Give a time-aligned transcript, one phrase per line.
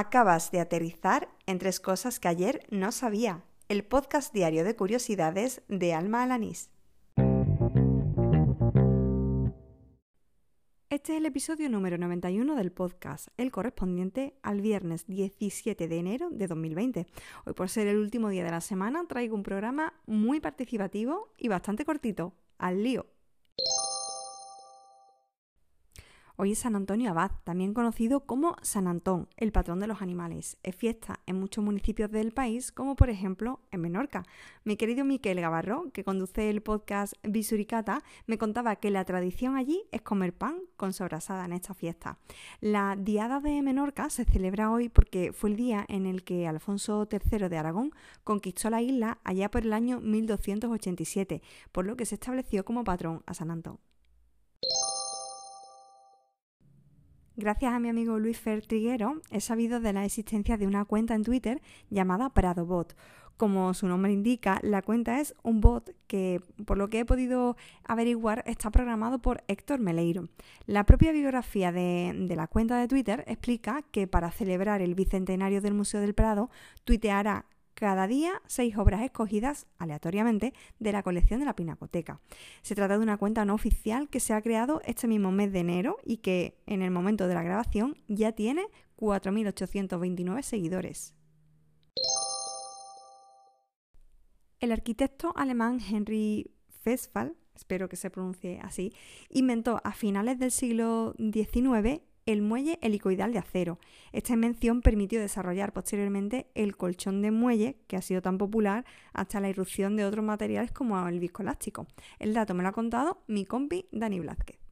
[0.00, 3.42] Acabas de aterrizar en tres cosas que ayer no sabía.
[3.68, 6.70] El podcast diario de curiosidades de Alma Alanís.
[10.88, 16.30] Este es el episodio número 91 del podcast, el correspondiente al viernes 17 de enero
[16.30, 17.08] de 2020.
[17.46, 21.48] Hoy por ser el último día de la semana traigo un programa muy participativo y
[21.48, 22.34] bastante cortito.
[22.56, 23.17] Al lío.
[26.40, 30.56] Hoy es San Antonio Abad, también conocido como San Antón, el patrón de los animales.
[30.62, 34.22] Es fiesta en muchos municipios del país, como por ejemplo en Menorca.
[34.62, 39.82] Mi querido Miquel Gavarro, que conduce el podcast Visuricata, me contaba que la tradición allí
[39.90, 42.20] es comer pan con sobrasada en esta fiesta.
[42.60, 47.08] La Diada de Menorca se celebra hoy porque fue el día en el que Alfonso
[47.10, 47.90] III de Aragón
[48.22, 53.24] conquistó la isla allá por el año 1287, por lo que se estableció como patrón
[53.26, 53.80] a San Antón.
[57.40, 61.14] Gracias a mi amigo Luis Fer Triguero he sabido de la existencia de una cuenta
[61.14, 62.96] en Twitter llamada PradoBot.
[63.36, 67.56] Como su nombre indica, la cuenta es un bot que, por lo que he podido
[67.84, 70.28] averiguar, está programado por Héctor Meleiro.
[70.66, 75.60] La propia biografía de, de, la cuenta de Twitter explica que para celebrar el bicentenario
[75.60, 76.50] del Museo del Prado,
[76.82, 77.44] tuiteará
[77.78, 82.20] cada día seis obras escogidas aleatoriamente de la colección de la Pinacoteca.
[82.62, 85.60] Se trata de una cuenta no oficial que se ha creado este mismo mes de
[85.60, 91.14] enero y que en el momento de la grabación ya tiene 4.829 seguidores.
[94.58, 96.50] El arquitecto alemán Henry
[96.84, 98.92] Westphal, espero que se pronuncie así,
[99.30, 103.78] inventó a finales del siglo XIX el muelle helicoidal de acero.
[104.12, 108.84] Esta invención permitió desarrollar posteriormente el colchón de muelle, que ha sido tan popular
[109.14, 111.86] hasta la irrupción de otros materiales como el viscoelástico.
[112.18, 114.67] El dato me lo ha contado mi compi Dani Blázquez.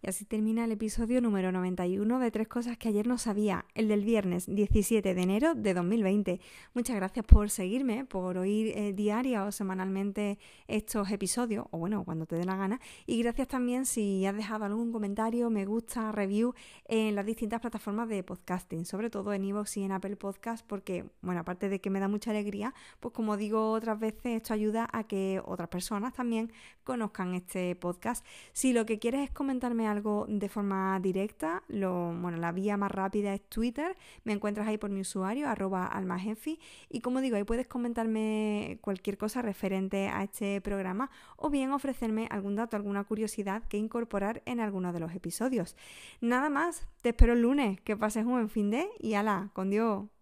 [0.00, 3.88] Y así termina el episodio número 91 de Tres Cosas que ayer no sabía, el
[3.88, 6.40] del viernes 17 de enero de 2020.
[6.72, 10.38] Muchas gracias por seguirme, por oír eh, diaria o semanalmente
[10.68, 12.80] estos episodios, o bueno, cuando te dé la gana.
[13.06, 16.54] Y gracias también si has dejado algún comentario, me gusta, review
[16.84, 21.06] en las distintas plataformas de podcasting, sobre todo en Evox y en Apple Podcast, porque,
[21.22, 24.88] bueno, aparte de que me da mucha alegría, pues como digo otras veces, esto ayuda
[24.92, 26.52] a que otras personas también
[26.84, 28.24] conozcan este podcast.
[28.52, 32.92] Si lo que quieres es comentarme algo de forma directa, lo, bueno, la vía más
[32.92, 37.44] rápida es Twitter, me encuentras ahí por mi usuario, arroba almagenfi, y como digo, ahí
[37.44, 43.62] puedes comentarme cualquier cosa referente a este programa o bien ofrecerme algún dato, alguna curiosidad
[43.64, 45.76] que incorporar en alguno de los episodios.
[46.20, 49.70] Nada más, te espero el lunes, que pases un buen fin de y ala, con
[49.70, 50.17] Dios.